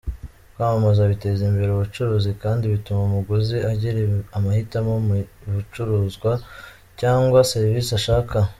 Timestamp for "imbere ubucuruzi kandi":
1.49-2.65